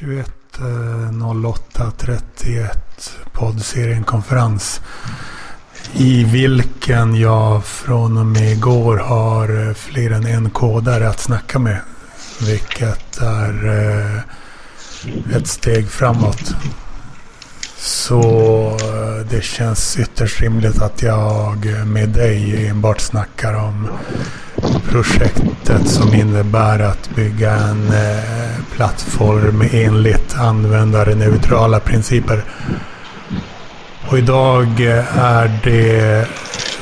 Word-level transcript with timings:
21.08.31 0.00 2.58
eh, 2.58 2.66
poddserien 3.32 4.04
konferens. 4.04 4.80
I 5.92 6.24
vilken 6.24 7.14
jag 7.14 7.64
från 7.64 8.18
och 8.18 8.26
med 8.26 8.52
igår 8.52 8.96
har 8.96 9.68
eh, 9.68 9.74
fler 9.74 10.10
än 10.10 10.26
en 10.26 10.50
kodare 10.50 11.08
att 11.08 11.20
snacka 11.20 11.58
med. 11.58 11.80
Vilket 12.46 13.18
är 13.18 13.68
eh, 13.68 14.18
ett 15.36 15.48
steg 15.48 15.90
framåt. 15.90 16.54
Så 17.76 18.22
det 19.30 19.44
känns 19.44 19.98
ytterst 19.98 20.40
rimligt 20.40 20.82
att 20.82 21.02
jag 21.02 21.66
med 21.86 22.08
dig 22.08 22.66
enbart 22.66 23.00
snackar 23.00 23.54
om 23.54 23.88
projektet 24.88 25.88
som 25.88 26.14
innebär 26.14 26.78
att 26.78 27.10
bygga 27.16 27.52
en 27.52 27.88
eh, 27.88 28.49
plattform 28.80 29.64
enligt 29.72 30.36
användarneutrala 30.36 31.80
principer. 31.80 32.42
Och 34.08 34.18
idag 34.18 34.80
är 35.18 35.60
det 35.64 36.28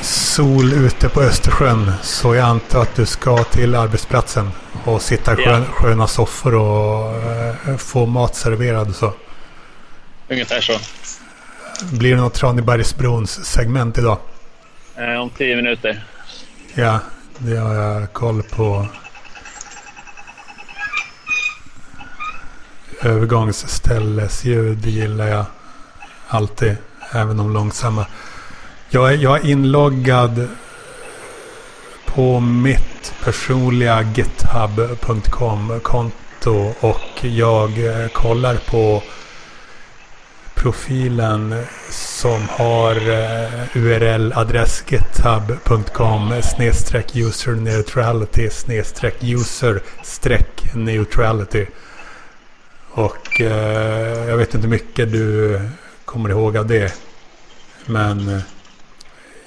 sol 0.01 0.73
ute 0.73 1.09
på 1.09 1.21
Östersjön 1.21 1.91
så 2.01 2.35
jag 2.35 2.45
antar 2.45 2.81
att 2.81 2.95
du 2.95 3.05
ska 3.05 3.43
till 3.43 3.75
arbetsplatsen 3.75 4.51
och 4.83 5.01
sitta 5.01 5.33
i 5.33 5.35
skön, 5.35 5.65
sköna 5.65 6.07
soffor 6.07 6.55
och 6.55 7.15
uh, 7.69 7.77
få 7.77 8.05
mat 8.05 8.35
serverad 8.35 8.95
så. 8.95 9.13
Ungefär 10.29 10.61
så. 10.61 10.73
Blir 11.97 12.15
det 12.15 12.21
något 12.21 12.33
Tranebergsbrons 12.33 13.45
segment 13.45 13.97
idag? 13.97 14.17
Eh, 14.95 15.21
om 15.21 15.29
tio 15.29 15.55
minuter. 15.55 16.03
Ja, 16.73 16.99
det 17.37 17.57
har 17.57 17.73
jag 17.73 18.13
koll 18.13 18.43
på. 18.43 18.87
Övergångsställesljud 23.01 24.85
gillar 24.85 25.27
jag 25.27 25.45
alltid, 26.27 26.77
även 27.11 27.37
de 27.37 27.53
långsamma. 27.53 28.05
Jag 28.89 29.13
är, 29.13 29.17
jag 29.17 29.39
är 29.39 29.49
inloggad 29.49 30.47
på 32.05 32.39
mitt 32.39 33.13
personliga 33.23 34.01
github.com-konto 34.01 36.73
och 36.79 37.25
jag 37.25 37.85
eh, 37.85 38.07
kollar 38.07 38.55
på 38.55 39.03
profilen 40.55 41.63
som 41.89 42.47
har 42.49 42.95
eh, 42.95 43.49
URL-adress 43.73 44.83
github.com 44.87 46.33
snedstreck 46.41 47.15
user 47.15 47.51
neutrality 47.51 48.49
snedstreck 48.49 49.23
user 49.23 49.81
streck 50.03 50.73
neutrality. 50.73 51.67
Och 52.91 53.41
eh, 53.41 54.29
jag 54.29 54.37
vet 54.37 54.53
inte 54.53 54.67
mycket 54.67 55.11
du 55.11 55.59
kommer 56.05 56.29
ihåg 56.29 56.57
av 56.57 56.67
det. 56.67 56.93
Men 57.85 58.29
eh, 58.29 58.41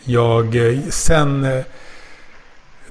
jag 0.05 0.57
eh, 0.57 0.79
sen 0.91 1.63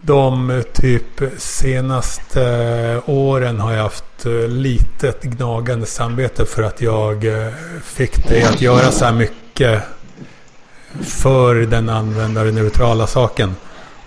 de 0.02 0.64
typ 0.74 1.22
senaste 1.38 3.02
åren 3.06 3.60
har 3.60 3.74
jag 3.74 3.84
haft 3.84 4.26
litet 4.48 5.24
gnagande 5.24 5.86
samvete 5.86 6.46
för 6.46 6.64
att 6.64 6.82
jag 6.82 7.26
fick 7.84 8.28
dig 8.28 8.44
att 8.44 8.62
göra 8.62 8.92
så 8.92 9.06
här 9.06 9.14
mycket 9.14 9.82
för 11.04 11.56
den 11.56 11.90
användarneutrala 11.90 13.08
saken. 13.08 13.56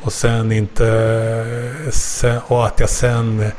Och 0.03 0.13
sen 0.13 0.53
inte... 0.53 2.41
Och 2.47 2.67
att 2.67 2.81
jag 2.81 2.91
sen 2.91 3.53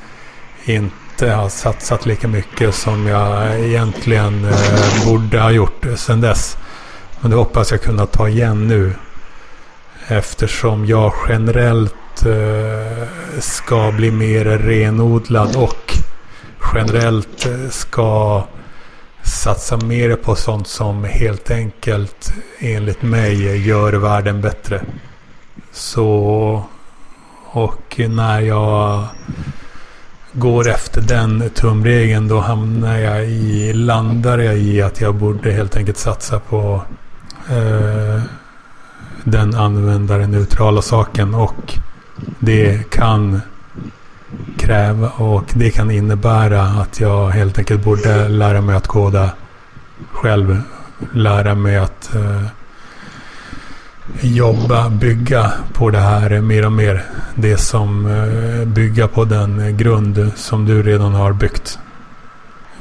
inte 0.65 0.95
har 1.21 1.49
satsat 1.49 2.05
lika 2.05 2.27
mycket 2.27 2.75
som 2.75 3.07
jag 3.07 3.59
egentligen 3.59 4.45
eh, 4.45 5.05
borde 5.05 5.39
ha 5.39 5.51
gjort 5.51 5.85
sen 5.95 6.21
dess. 6.21 6.57
Men 7.19 7.31
det 7.31 7.37
hoppas 7.37 7.71
jag 7.71 7.81
kunna 7.81 8.05
ta 8.05 8.29
igen 8.29 8.67
nu. 8.67 8.93
Eftersom 10.07 10.85
jag 10.85 11.13
generellt 11.29 12.25
eh, 12.25 13.07
ska 13.39 13.91
bli 13.91 14.11
mer 14.11 14.45
renodlad 14.45 15.55
och 15.55 15.97
generellt 16.73 17.45
eh, 17.45 17.69
ska 17.69 18.43
satsa 19.23 19.77
mer 19.77 20.15
på 20.15 20.35
sånt 20.35 20.67
som 20.67 21.03
helt 21.03 21.51
enkelt 21.51 22.33
enligt 22.59 23.01
mig 23.01 23.67
gör 23.67 23.93
världen 23.93 24.41
bättre. 24.41 24.81
Så 25.71 26.63
och 27.55 27.99
när 28.09 28.39
jag 28.39 29.03
går 30.35 30.69
efter 30.69 31.01
den 31.01 31.49
tumregeln 31.49 32.27
då 32.27 32.39
hamnar 32.39 32.97
jag 32.97 33.25
i, 33.25 33.73
landar 33.73 34.37
jag 34.37 34.57
i 34.57 34.81
att 34.81 35.01
jag 35.01 35.15
borde 35.15 35.51
helt 35.51 35.77
enkelt 35.77 35.97
satsa 35.97 36.39
på 36.39 36.81
eh, 37.49 38.21
den 39.23 39.55
användarneutrala 39.55 40.81
saken 40.81 41.35
och 41.35 41.77
det 42.39 42.91
kan 42.91 43.41
kräva 44.57 45.09
och 45.09 45.43
det 45.53 45.71
kan 45.71 45.91
innebära 45.91 46.61
att 46.61 46.99
jag 46.99 47.29
helt 47.29 47.57
enkelt 47.57 47.83
borde 47.83 48.27
lära 48.27 48.61
mig 48.61 48.75
att 48.75 48.87
koda 48.87 49.29
själv. 50.11 50.61
Lära 51.13 51.55
mig 51.55 51.77
att 51.77 52.15
eh, 52.15 52.41
jobba, 54.21 54.89
bygga 54.89 55.51
på 55.73 55.89
det 55.89 55.99
här 55.99 56.41
mer 56.41 56.65
och 56.65 56.71
mer. 56.71 57.03
Det 57.35 57.57
som 57.57 58.05
eh, 58.05 58.65
bygga 58.65 59.07
på 59.07 59.25
den 59.25 59.77
grund 59.77 60.31
som 60.35 60.65
du 60.65 60.83
redan 60.83 61.13
har 61.13 61.33
byggt. 61.33 61.79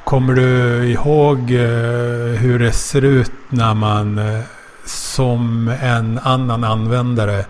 Kommer 0.04 0.34
du 0.34 0.84
ihåg 0.90 1.38
eh, 1.38 2.40
hur 2.40 2.58
det 2.58 2.72
ser 2.72 3.04
ut 3.04 3.32
när 3.48 3.74
man 3.74 4.18
eh, 4.18 4.40
som 4.84 5.68
en 5.82 6.18
annan 6.18 6.64
användare 6.64 7.44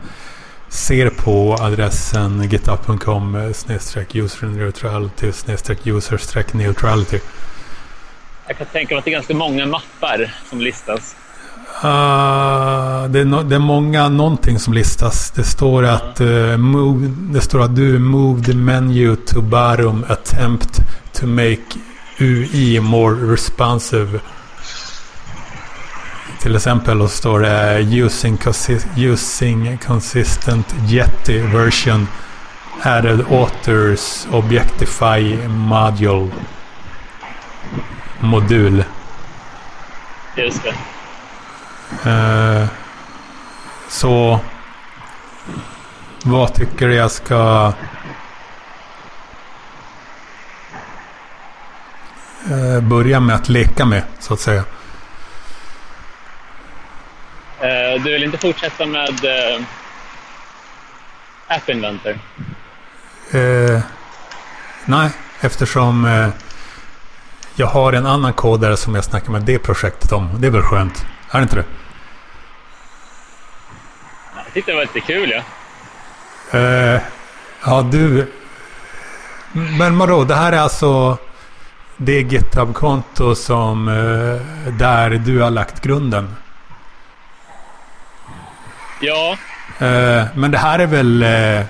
ser 0.69 1.11
på 1.11 1.57
adressen 1.61 2.43
github.com 2.43 3.35
user 3.35 4.47
neutrality 4.47 5.27
user 5.27 6.57
neutrality. 6.57 7.21
Jag 8.47 8.59
kan 8.59 8.67
tänka 8.67 8.95
mig 8.95 8.99
att 8.99 9.05
det 9.05 9.11
är 9.11 9.13
ganska 9.13 9.35
många 9.35 9.67
mappar 9.67 10.35
som 10.51 10.61
listas. 10.61 11.17
Uh, 11.75 13.11
det, 13.11 13.21
är 13.21 13.25
no 13.25 13.43
det, 13.43 13.55
är 13.55 13.59
många 13.59 14.09
någonting 14.09 14.59
som 14.59 14.75
listas. 14.75 15.31
Det 15.31 15.45
står 15.45 15.85
att, 15.85 16.21
uh, 16.21 16.57
move, 16.57 17.07
det 17.33 17.41
står 17.41 17.63
att 17.63 17.77
du 17.77 17.99
move 17.99 18.45
the 18.45 18.55
menu 18.55 19.17
to 19.17 19.41
bottom 19.41 20.05
attempt 20.09 20.81
to 21.13 21.27
make 21.27 21.63
UI 22.19 22.81
more 22.81 23.33
responsive 23.33 24.21
till 26.45 26.57
exempel 26.57 27.03
och 27.03 27.11
står 27.11 27.41
det 27.41 27.79
eh, 27.79 27.95
using, 27.95 28.39
using 28.97 29.79
consistent 29.79 30.75
Yeti 30.89 31.39
version 31.39 32.09
added 32.83 33.21
authors 33.31 34.27
objectify 34.33 35.49
module 35.49 36.31
modul. 38.21 38.85
Just 40.37 40.63
det. 40.63 40.75
Uh, 42.07 42.67
så 43.89 44.41
vad 46.25 46.55
tycker 46.55 46.89
du 46.89 46.95
jag 46.95 47.11
ska 47.11 47.73
uh, 52.51 52.81
börja 52.81 53.21
med 53.21 53.37
att 53.37 53.49
leka 53.49 53.85
med 53.85 54.03
så 54.19 54.35
att 54.35 54.41
säga? 54.41 54.65
Eh, 57.61 58.03
du 58.03 58.13
vill 58.13 58.25
inte 58.25 58.39
fortsätta 58.39 58.87
med 58.87 59.25
uh, 59.25 59.65
App 61.49 61.69
Inventor? 61.69 62.19
Uh, 63.35 63.81
nej, 64.85 65.11
eftersom 65.41 66.05
uh, 66.05 66.29
jag 67.55 67.67
har 67.67 67.93
en 67.93 68.07
annan 68.07 68.33
kodare 68.33 68.77
som 68.77 68.95
jag 68.95 69.05
snackar 69.05 69.33
med 69.33 69.43
det 69.43 69.59
projektet 69.59 70.13
om. 70.13 70.31
Det 70.41 70.47
är 70.47 70.51
väl 70.51 70.63
skönt? 70.63 71.07
Är 71.31 71.39
det 71.39 71.43
inte 71.43 71.57
det? 71.57 71.65
Jag 74.37 74.53
tyckte 74.55 74.71
det 74.71 74.77
var 74.77 74.83
lite 74.83 75.01
kul, 75.01 75.31
ja. 75.31 75.43
Uh, 76.59 77.01
ja, 77.65 77.83
du... 77.83 78.33
Men 79.53 79.99
vadå, 79.99 80.25
det 80.25 80.35
här 80.35 80.53
är 80.53 80.59
alltså 80.59 81.19
det 81.97 82.21
GitHub-konto 82.21 83.35
som 83.35 83.87
där 84.79 85.11
du 85.11 85.41
har 85.41 85.51
lagt 85.51 85.81
grunden? 85.81 86.35
Ja. 89.01 89.37
Uh, 89.83 90.25
men 90.35 90.51
det 90.51 90.59
här 90.59 90.79
är 90.79 90.87
väl... 90.87 91.23
Uh, 91.23 91.61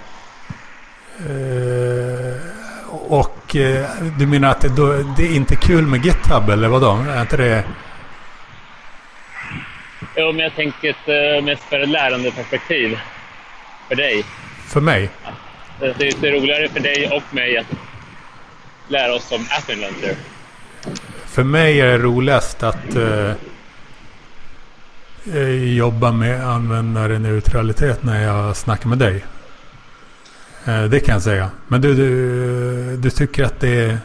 uh, 1.30 2.34
och 3.08 3.56
du 4.18 4.26
menar 4.26 4.48
att 4.50 4.60
det, 4.60 4.68
då, 4.68 4.92
det, 5.16 5.22
är 5.22 5.36
inte 5.36 5.56
kul 5.56 5.86
med 5.86 6.04
GitHub 6.04 6.50
eller 6.50 6.68
vadå? 6.68 6.98
Är 7.08 7.20
inte 7.20 7.36
det... 7.36 7.64
Jo, 10.16 10.32
men 10.32 10.38
jag 10.38 10.54
tänker 10.54 10.90
ett 10.90 11.44
mest 11.44 11.62
för 11.62 11.80
ett 11.80 11.88
lärandeperspektiv. 11.88 12.98
För 13.88 13.96
dig. 13.96 14.24
För 14.66 14.80
mig? 14.80 15.10
Det 15.78 16.08
är 16.08 16.32
roligare 16.32 16.68
för 16.68 16.80
dig 16.80 17.10
och 17.12 17.34
mig 17.34 17.58
att 17.58 17.66
lära 18.88 19.14
oss 19.14 19.32
om 19.32 19.46
App 19.50 19.70
Inventor. 19.70 20.16
För 21.26 21.44
mig 21.44 21.80
är 21.80 21.86
det 21.86 21.98
roligast 21.98 22.62
att 22.62 22.96
eh, 22.96 23.32
eh, 25.34 25.74
jobba 25.76 26.12
med 26.12 26.48
användarneutralitet 26.48 28.02
när 28.02 28.22
jag 28.22 28.56
snackar 28.56 28.88
med 28.88 28.98
dig. 28.98 29.24
Eh, 30.64 30.84
det 30.84 31.00
kan 31.00 31.12
jag 31.12 31.22
säga. 31.22 31.50
Men 31.68 31.80
du, 31.80 31.94
du, 31.94 32.96
du 32.96 33.10
tycker 33.10 33.44
att 33.44 33.60
det, 33.60 33.98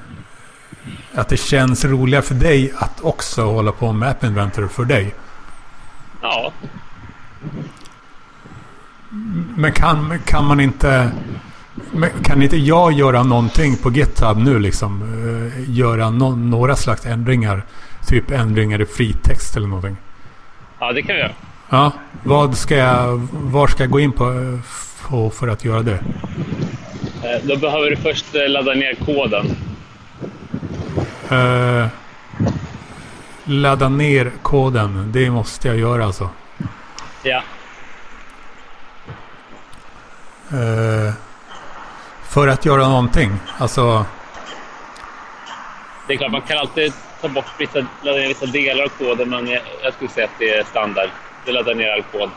att 1.14 1.30
det 1.30 1.38
känns 1.38 1.86
roligare 1.86 2.24
för 2.24 2.36
dig 2.36 2.74
att 2.76 3.02
också 3.02 3.42
hålla 3.42 3.72
på 3.72 3.92
med 3.94 4.10
App 4.10 4.24
Inventor 4.24 4.68
för 4.68 4.86
dig? 4.86 5.16
Ja. 6.22 6.52
Men 9.56 9.72
kan, 9.72 10.20
kan 10.26 10.46
man 10.46 10.60
inte... 10.60 11.12
Kan 12.24 12.42
inte 12.44 12.58
jag 12.58 12.92
göra 12.92 13.24
någonting 13.24 13.76
på 13.78 13.92
GitHub 13.92 14.38
nu 14.38 14.60
liksom? 14.60 15.02
Eh, 15.02 15.70
göra 15.78 16.10
no 16.10 16.36
några 16.36 16.76
slags 16.76 17.06
ändringar? 17.06 17.64
Typ 18.08 18.32
ändringar 18.32 18.82
i 18.82 18.86
fritext 18.86 19.58
eller 19.58 19.68
någonting? 19.68 19.98
Ja, 20.80 20.92
det 20.92 21.02
kan 21.02 21.16
vi 21.16 21.22
göra. 21.22 21.32
Ja, 21.70 21.92
vad 22.24 22.58
ska 22.58 22.76
jag, 22.76 23.28
var 23.32 23.68
ska 23.68 23.84
jag 23.84 23.90
gå 23.92 24.00
in 24.00 24.12
på, 24.12 24.60
på 25.08 25.30
för 25.30 25.48
att 25.48 25.66
göra 25.66 25.82
det? 25.82 26.00
Eh, 27.24 27.44
Då 27.44 27.56
behöver 27.58 27.90
du 27.90 27.96
först 27.96 28.36
eh, 28.36 28.50
ladda 28.50 28.74
ner 28.74 28.96
koden. 29.06 29.46
Ladda 33.50 33.90
ner 33.90 34.32
koden. 34.42 35.12
Det 35.12 35.30
måste 35.30 35.68
jag 35.68 35.78
göra 35.78 36.06
alltså. 36.06 36.30
Ja. 37.24 37.44
Eh, 40.52 41.14
för 42.24 42.48
att 42.48 42.66
göra 42.66 42.88
någonting. 42.88 43.32
Alltså, 43.58 44.06
Det 46.08 46.14
är 46.14 46.18
klart, 46.18 46.32
man 46.32 46.42
kan 46.42 46.58
alltid 46.58 46.94
ta 47.22 47.28
bort 47.28 47.46
vissa, 47.60 47.80
ladda 48.02 48.18
ner 48.18 48.28
vissa 48.28 48.46
delar 48.46 48.84
av 48.84 48.90
koden, 48.90 49.30
men 49.30 49.48
jag, 49.48 49.62
jag 49.84 49.94
skulle 49.94 50.10
säga 50.10 50.26
att 50.26 50.40
det 50.40 50.50
är 50.50 50.64
standard. 50.64 51.10
Du 51.46 51.52
laddar 51.52 51.76
ner 51.76 51.94
all 51.94 52.04
kod. 52.04 52.30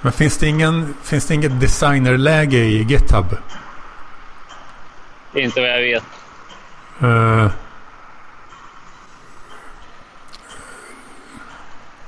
men 0.00 0.12
finns 0.12 0.38
det, 0.38 0.46
ingen, 0.46 0.94
finns 1.02 1.26
det 1.26 1.34
inget 1.34 1.60
designerläge 1.60 2.56
i 2.58 2.82
GitHub? 2.82 3.36
Det 5.32 5.40
inte 5.40 5.60
vad 5.60 5.70
jag 5.70 5.80
vet. 5.80 6.04
Eh, 7.00 7.50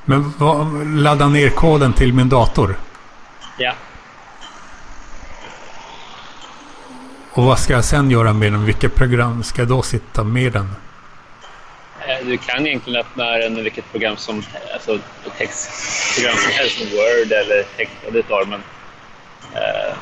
men 0.05 0.33
vad, 0.39 0.87
ladda 0.87 1.29
ner 1.29 1.49
koden 1.51 1.93
till 1.93 2.13
min 2.13 2.29
dator. 2.29 2.77
Ja. 3.59 3.73
Och 7.33 7.45
vad 7.45 7.59
ska 7.59 7.73
jag 7.73 7.85
sen 7.85 8.11
göra 8.11 8.33
med 8.33 8.53
den? 8.53 8.65
Vilka 8.65 8.89
program 8.89 9.43
ska 9.43 9.61
jag 9.63 9.69
då 9.69 9.83
sitta 9.83 10.25
med 10.25 10.53
den? 10.53 10.75
Eh, 12.09 12.27
Du 12.27 12.37
kan 12.37 12.67
egentligen 12.67 13.01
öppna 13.01 13.25
den 13.25 13.59
i 13.59 13.63
vilket 13.63 13.91
program 13.91 14.17
som 14.17 14.43
alltså 14.75 14.99
textprogram 15.39 16.37
som 16.37 16.53
helst, 16.53 16.79
som 16.79 16.87
Word 16.87 17.33
eller 17.33 17.63
texteditor. 17.77 18.45
Men, 18.47 18.63
eh, 19.55 19.95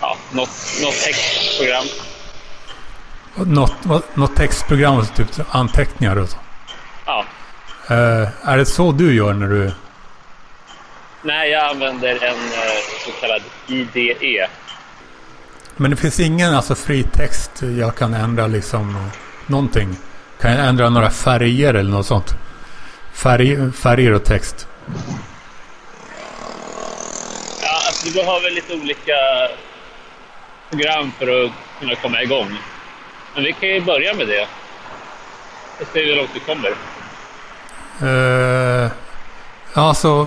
ja, 0.00 0.16
något, 0.32 0.50
något 0.82 0.94
textprogram. 1.04 1.84
Något, 3.34 4.14
något 4.16 4.36
textprogram, 4.36 5.06
typ 5.06 5.28
anteckningar 5.50 6.16
och 6.16 6.28
så. 6.28 6.36
Ja. 7.06 7.24
Eh, 7.90 8.28
är 8.48 8.56
det 8.56 8.66
så 8.66 8.92
du 8.92 9.14
gör 9.14 9.32
när 9.32 9.46
du... 9.46 9.72
Nej, 11.22 11.50
jag 11.50 11.70
använder 11.70 12.24
en 12.24 12.34
eh, 12.34 12.80
så 13.04 13.10
kallad 13.20 13.42
IDE. 13.68 14.48
Men 15.76 15.90
det 15.90 15.96
finns 15.96 16.20
ingen 16.20 16.54
alltså 16.54 16.74
fri 16.74 17.02
text 17.02 17.50
jag 17.78 17.96
kan 17.96 18.14
ändra 18.14 18.46
liksom 18.46 19.10
någonting? 19.46 19.96
Kan 20.40 20.52
jag 20.52 20.68
ändra 20.68 20.90
några 20.90 21.10
färger 21.10 21.74
eller 21.74 21.90
något 21.90 22.06
sånt? 22.06 22.34
Färg, 23.14 23.72
färger 23.72 24.12
och 24.12 24.24
text. 24.24 24.68
Ja, 27.62 27.82
alltså, 27.86 28.06
du 28.06 28.12
behöver 28.12 28.50
lite 28.50 28.74
olika 28.74 29.12
program 30.70 31.12
för 31.18 31.44
att 31.44 31.52
kunna 31.80 31.94
komma 31.94 32.22
igång. 32.22 32.58
Men 33.34 33.44
vi 33.44 33.52
kan 33.52 33.68
ju 33.68 33.80
börja 33.80 34.14
med 34.14 34.28
det. 34.28 34.48
Och 35.80 35.86
se 35.92 36.04
hur 36.04 36.16
långt 36.16 36.30
vi 36.34 36.40
kommer. 36.40 36.70
Uh, 38.02 38.90
alltså... 39.74 40.26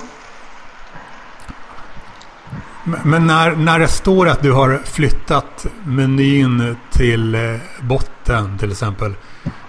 Men 3.04 3.28
när, 3.28 3.52
när 3.52 3.80
det 3.80 3.88
står 3.88 4.28
att 4.28 4.42
du 4.42 4.52
har 4.52 4.82
flyttat 4.86 5.66
menyn 5.86 6.78
till 6.92 7.36
eh, 7.36 7.42
botten 7.82 8.58
till 8.58 8.72
exempel. 8.72 9.14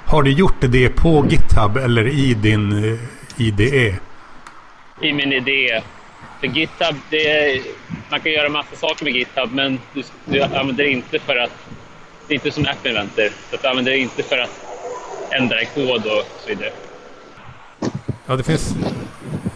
Har 0.06 0.22
du 0.22 0.30
gjort 0.30 0.54
det 0.60 0.88
på 0.88 1.26
GitHub 1.28 1.76
eller 1.76 2.08
i 2.08 2.34
din 2.34 2.92
eh, 2.92 2.98
IDE? 3.36 3.98
i 5.00 5.12
min 5.12 5.32
idé. 5.32 5.82
För 6.40 6.46
GitHub, 6.46 6.96
det 7.10 7.28
är, 7.30 7.62
man 8.10 8.20
kan 8.20 8.32
göra 8.32 8.48
massa 8.48 8.76
saker 8.76 9.04
med 9.04 9.14
GitHub, 9.14 9.52
men 9.52 9.78
du, 9.92 10.02
du 10.24 10.42
använder 10.42 10.84
det 10.84 10.90
inte 10.90 11.18
för 11.18 11.36
att... 11.36 11.52
Det 12.28 12.34
är 12.34 12.34
inte 12.34 12.50
som 12.50 12.66
App 12.66 12.86
Inventor. 12.86 13.28
Så 13.50 13.56
att 13.56 13.62
du 13.62 13.68
använder 13.68 13.92
det 13.92 13.98
inte 13.98 14.22
för 14.22 14.38
att 14.38 14.64
ändra 15.30 15.62
i 15.62 15.66
kod 15.66 16.06
och 16.06 16.26
så 16.40 16.48
vidare. 16.48 16.72
Ja, 18.26 18.37
det 18.37 18.43
finns, 18.43 18.75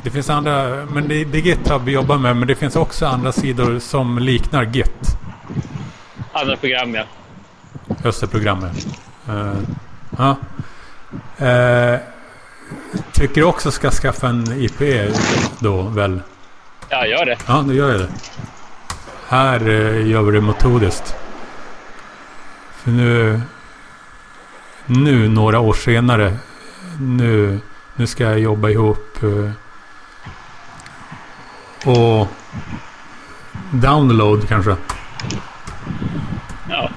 det 0.03 0.11
finns 0.11 0.31
andra, 0.31 0.87
men 0.87 1.09
det, 1.09 1.25
det 1.25 1.39
är 1.39 1.43
GitHub 1.43 1.85
vi 1.85 1.93
jobbar 1.93 2.19
med, 2.19 2.37
men 2.37 2.49
det 2.49 2.55
finns 2.55 2.77
också 2.77 3.07
andra 3.07 3.33
sidor 3.33 3.79
som 3.79 4.19
liknar 4.19 4.65
Git. 4.65 5.19
Andra 6.33 6.57
program, 6.57 6.95
ja. 6.95 7.05
Just 8.05 8.21
det, 8.21 8.27
programmet. 8.27 8.87
Eh, 9.29 9.55
ja. 10.19 10.37
Eh, 11.47 12.01
tycker 13.13 13.35
du 13.35 13.45
också 13.45 13.71
ska 13.71 13.91
skaffa 13.91 14.29
en 14.29 14.53
IP 14.63 15.11
då 15.59 15.83
väl? 15.83 16.21
Ja, 16.89 17.07
gör 17.07 17.27
det. 17.27 17.37
Ja, 17.47 17.65
då 17.67 17.75
gör 17.75 17.91
jag 17.91 18.01
det. 18.01 18.09
Här 19.29 19.69
eh, 19.69 20.07
gör 20.09 20.23
vi 20.23 20.33
det 20.33 20.41
metodiskt. 20.41 21.17
För 22.77 22.91
nu... 22.91 23.41
Nu 24.87 25.29
några 25.29 25.61
år 25.61 25.73
senare. 25.73 26.37
Nu, 27.01 27.61
nu 27.99 28.07
ska 28.07 28.25
jag 28.25 28.39
jobba 28.39 28.71
ihop. 28.71 29.23
Eh, 29.23 29.51
och... 31.91 32.29
Download 33.73 34.49
kanske. 34.49 34.77
Ja. 36.69 36.91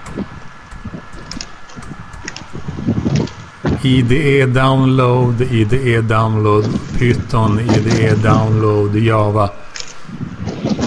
IDE 3.82 4.46
download, 4.46 5.42
IDE 5.42 6.02
download, 6.02 6.80
Python, 6.98 7.60
IDE 7.60 8.16
download, 8.16 8.96
Java. 8.96 9.50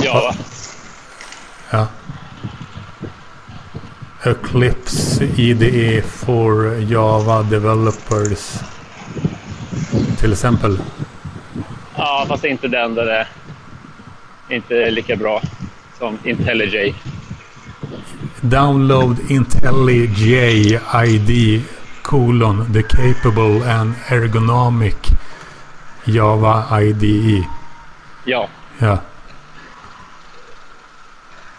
Java. 0.03 0.35
Ja. 1.71 1.87
Eclipse 4.23 5.25
IDE 5.25 6.03
for 6.03 6.75
Java 6.79 7.43
developers. 7.43 8.74
Till 10.25 10.33
exempel. 10.33 10.79
Ja, 11.97 12.25
fast 12.29 12.45
inte 12.45 12.69
den 12.69 12.95
där 12.95 13.05
det 13.07 13.27
är 14.49 14.57
inte 14.57 14.91
lika 14.91 15.17
bra 15.17 15.43
som 15.99 16.19
IntelliJ. 16.25 16.95
Download 18.41 19.17
IntelliJ 19.29 20.81
ID 21.07 21.63
colon 22.03 22.73
the 22.73 22.83
capable 22.83 23.73
and 23.73 23.95
ergonomic 24.09 24.97
Java 26.05 26.81
IDE. 26.81 27.47
Ja. 28.25 28.49
Ja. 28.79 28.99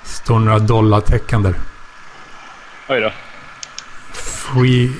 Står 0.03 0.39
några 0.39 0.60
dollartecken 0.60 1.43
där. 1.43 1.55
Oj 2.89 3.01
då. 3.01 3.12
Free. 4.13 4.91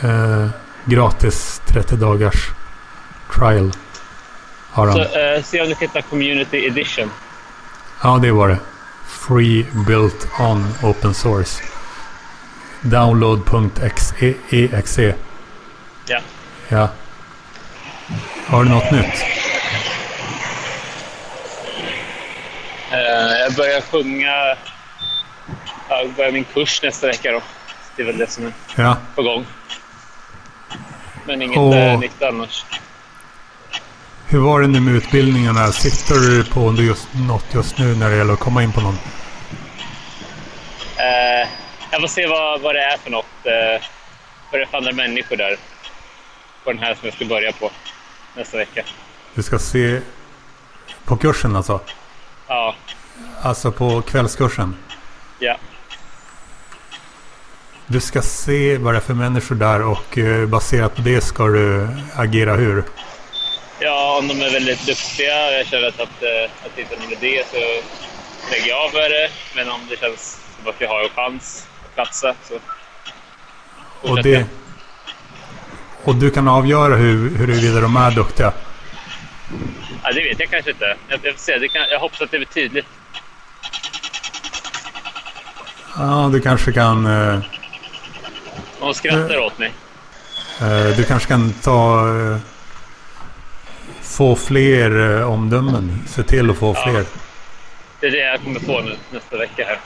Eh, 0.00 0.48
gratis 0.84 1.62
30 1.66 1.96
dagars 1.96 2.57
trial. 3.38 3.72
Har 4.70 4.92
Så 4.92 4.98
han. 4.98 5.34
eh, 5.36 5.42
se 5.44 5.60
om 5.62 5.68
du 5.68 5.74
hittar 5.80 6.00
Community 6.00 6.66
Edition. 6.66 7.10
Ja, 8.02 8.18
det 8.22 8.32
var 8.32 8.48
det. 8.48 8.58
Free 9.28 9.66
built 9.86 10.28
on 10.40 10.74
open 10.82 11.14
source. 11.14 11.62
Download.exe. 12.80 14.34
Ja. 16.06 16.20
Ja. 16.68 16.88
Har 18.46 18.64
du 18.64 18.70
något 18.70 18.90
nytt? 18.90 19.24
Eh, 22.90 23.38
jag 23.40 23.52
börjar 23.54 23.80
sjunga... 23.80 24.56
Jag 25.88 26.10
börjar 26.16 26.32
min 26.32 26.44
kurs 26.44 26.82
nästa 26.82 27.06
vecka 27.06 27.32
då. 27.32 27.40
Det 27.96 28.02
är 28.02 28.06
väl 28.06 28.18
det 28.18 28.30
som 28.30 28.46
är 28.46 28.52
Ja. 28.76 28.96
på 29.14 29.22
gång. 29.22 29.46
Men 31.26 31.42
inget 31.42 31.58
Åh. 31.58 31.76
eh, 31.78 31.98
nytt 31.98 32.22
annars. 32.22 32.64
Hur 34.30 34.38
var 34.38 34.60
det 34.60 34.66
nu 34.66 34.80
med 34.80 34.94
utbildningarna? 34.94 35.72
Sitter 35.72 36.14
du 36.14 36.44
på 36.44 36.72
just, 36.72 37.08
något 37.28 37.44
just 37.54 37.78
nu 37.78 37.94
när 37.96 38.10
det 38.10 38.16
gäller 38.16 38.32
att 38.32 38.38
komma 38.40 38.62
in 38.62 38.72
på 38.72 38.80
någon? 38.80 38.94
Eh, 40.96 41.48
jag 41.90 42.00
får 42.00 42.08
se 42.08 42.26
vad, 42.26 42.60
vad 42.60 42.74
det 42.74 42.80
är 42.82 42.96
för 42.98 43.10
något. 43.10 43.24
Eh, 43.44 43.84
vad 44.52 44.60
det 44.60 44.62
är 44.62 44.66
för 44.66 44.78
andra 44.78 44.92
människor 44.92 45.36
där. 45.36 45.56
på 46.64 46.72
den 46.72 46.78
här 46.82 46.94
som 46.94 47.00
jag 47.04 47.14
ska 47.14 47.24
börja 47.24 47.52
på 47.52 47.70
nästa 48.36 48.56
vecka. 48.56 48.82
Du 49.34 49.42
ska 49.42 49.58
se 49.58 50.00
på 51.04 51.16
kursen 51.16 51.56
alltså? 51.56 51.80
Ja, 52.48 52.74
Alltså 53.42 53.72
på 53.72 54.02
kvällskursen? 54.02 54.76
ja. 55.38 55.56
Du 57.86 58.00
ska 58.00 58.22
se 58.22 58.78
vad 58.78 58.94
det 58.94 58.98
är 58.98 59.00
för 59.00 59.14
människor 59.14 59.54
där 59.54 59.82
och 59.82 60.18
eh, 60.18 60.46
baserat 60.46 60.94
på 60.96 61.02
det 61.02 61.20
ska 61.20 61.46
du 61.46 61.88
agera 62.16 62.54
hur? 62.56 62.84
Ja, 63.80 64.18
om 64.18 64.28
de 64.28 64.40
är 64.42 64.50
väldigt 64.52 64.86
duktiga 64.86 65.46
och 65.46 65.52
jag 65.52 65.66
känner 65.66 65.88
att, 65.88 66.00
att, 66.00 66.22
eh, 66.22 66.50
att 66.66 66.70
det 66.76 66.82
inte 66.82 66.94
är 66.94 66.98
någon 67.00 67.12
idé 67.12 67.42
så 67.52 67.56
lägger 68.50 68.68
jag 68.68 68.84
av 68.84 68.94
med 68.94 69.10
det. 69.10 69.30
Men 69.56 69.70
om 69.70 69.80
det 69.90 69.96
känns 70.00 70.40
som 70.58 70.70
att 70.70 70.80
jag 70.80 70.88
har 70.88 71.02
en 71.02 71.08
chans 71.08 71.66
att 71.84 71.94
platsa 71.94 72.34
så 72.48 72.54
Och, 74.10 74.22
det, 74.22 74.46
och 76.04 76.14
du 76.14 76.30
kan 76.30 76.48
avgöra 76.48 76.94
hur, 76.96 77.36
huruvida 77.36 77.80
de 77.80 77.96
är 77.96 78.10
duktiga? 78.10 78.52
Ja, 80.04 80.12
det 80.12 80.22
vet 80.22 80.40
jag 80.40 80.50
kanske 80.50 80.70
inte. 80.70 80.96
Jag, 81.08 81.20
jag, 81.22 81.38
se. 81.38 81.58
Det 81.58 81.68
kan, 81.68 81.82
jag 81.90 81.98
hoppas 82.00 82.20
att 82.20 82.30
det 82.30 82.38
blir 82.38 82.48
tydligt. 82.48 82.86
Ja, 85.96 86.30
du 86.32 86.40
kanske 86.40 86.72
kan... 86.72 87.06
eh, 87.06 87.38
De 88.80 88.94
skrattar 88.94 89.38
åt 89.38 89.58
mig. 89.58 89.72
Eh, 90.60 90.96
Du 90.96 91.04
kanske 91.04 91.28
kan 91.28 91.52
ta... 91.52 92.08
eh, 92.08 92.38
Få 94.18 94.36
fler 94.36 95.18
eh, 95.20 95.30
omdömen. 95.30 96.02
Se 96.06 96.22
till 96.22 96.50
att 96.50 96.56
få 96.56 96.74
Ja. 96.76 96.82
fler. 96.90 97.04
Det 98.00 98.06
är 98.06 98.10
det 98.10 98.18
jag 98.18 98.40
kommer 98.42 98.60
få 98.60 98.80
nu, 98.80 98.96
nästa 99.10 99.36
vecka 99.36 99.64
här. 99.64 99.78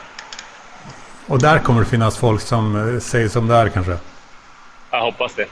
Och 1.26 1.40
där 1.40 1.58
kommer 1.58 1.80
det 1.80 1.86
finnas 1.86 2.16
folk 2.18 2.40
som 2.40 2.94
eh, 2.94 3.00
säger 3.00 3.28
som 3.28 3.46
det 3.48 3.54
är 3.54 3.68
kanske. 3.68 3.96
Jag 4.90 5.00
hoppas 5.00 5.34
det. 5.34 5.46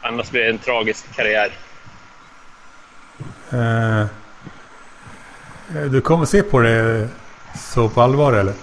Annars 0.00 0.30
blir 0.30 0.42
det 0.42 0.50
en 0.50 0.58
tragisk 0.58 1.16
karriär. 1.16 1.52
Eh, 3.52 4.00
eh, 4.00 4.06
Du 5.90 6.00
kommer 6.00 6.26
se 6.26 6.42
på 6.42 6.60
det 6.60 7.08
så 7.58 7.88
på 7.88 8.02
allvar 8.02 8.32
eller? 8.32 8.54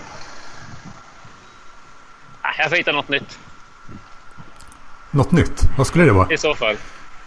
Ah, 2.42 2.50
Jag 2.58 2.70
får 2.70 2.76
hitta 2.78 2.92
något 2.92 3.10
nytt 3.10 3.40
Något 5.12 5.32
nytt? 5.32 5.62
Vad 5.78 5.88
skulle 5.88 6.04
det 6.06 6.12
vara? 6.12 6.34
i 6.34 6.38
så 6.38 6.56
fall. 6.56 6.76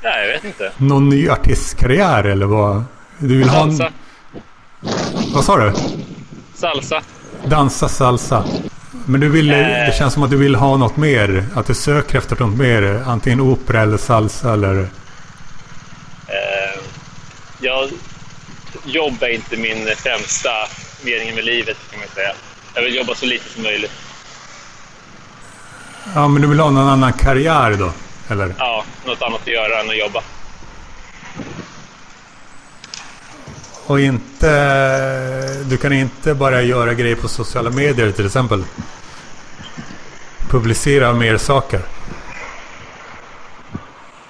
Ja, 0.04 0.18
jag 0.18 0.26
vet 0.26 0.44
inte. 0.44 0.72
Någon 0.76 1.08
ny 1.08 1.28
artistkarriär 1.30 2.24
eller 2.24 2.46
vad? 2.46 2.84
Du 3.18 3.36
vill 3.38 3.48
ha 3.48 3.62
en... 3.62 3.76
Salsa. 3.76 3.92
Vad 5.34 5.44
sa 5.44 5.56
du? 5.56 5.72
Salsa. 6.54 7.02
Dansa 7.44 7.88
salsa. 7.88 8.44
Men 9.06 9.20
du 9.20 9.28
vill, 9.28 9.50
Eh. 9.50 9.56
det 9.58 9.94
känns 9.98 10.14
som 10.14 10.22
att 10.22 10.30
du 10.30 10.36
vill 10.36 10.54
ha 10.54 10.76
något 10.76 10.96
mer. 10.96 11.44
Att 11.54 11.66
du 11.66 11.74
söker 11.74 12.18
efter 12.18 12.36
något 12.40 12.58
mer. 12.58 13.02
Antingen 13.06 13.40
opera 13.40 13.80
eller 13.82 13.96
salsa 13.96 14.52
eller... 14.52 14.80
Eh, 16.28 16.80
jag, 17.60 17.88
jobb 18.84 19.22
är 19.22 19.28
inte 19.34 19.56
min 19.56 19.86
främsta 19.96 20.50
mening 21.04 21.34
med 21.34 21.44
livet 21.44 21.76
kan 21.90 22.00
man 22.00 22.08
säga. 22.14 22.32
Jag 22.74 22.82
vill 22.82 22.94
jobba 22.94 23.14
så 23.14 23.26
lite 23.26 23.48
som 23.54 23.62
möjligt. 23.62 23.92
Ja, 26.14 26.28
men 26.28 26.42
du 26.42 26.48
vill 26.48 26.60
ha 26.60 26.70
någon 26.70 26.88
annan 26.88 27.12
karriär 27.12 27.76
då? 27.78 27.92
Eller? 28.28 28.54
Ja, 29.04 29.10
något 29.10 29.22
annat 29.22 29.40
att 29.40 29.46
göra 29.46 29.80
än 29.80 29.90
att 29.90 29.98
jobba. 29.98 30.22
Och 33.86 34.00
inte... 34.00 35.64
Du 35.64 35.76
kan 35.76 35.92
inte 35.92 36.34
bara 36.34 36.62
göra 36.62 36.94
grejer 36.94 37.16
på 37.16 37.28
sociala 37.28 37.70
medier 37.70 38.12
till 38.12 38.26
exempel. 38.26 38.64
Publicera 40.50 41.12
mer 41.12 41.36
saker. 41.36 41.80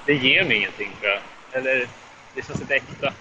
Det 0.06 0.14
ger 0.14 0.44
mig 0.44 0.56
ingenting 0.56 0.90
tror 1.00 1.12
jag. 1.12 1.20
Eller 1.60 1.86
det 2.34 2.46
känns 2.46 2.60
inte 2.60 2.74
äkta. 2.74 3.12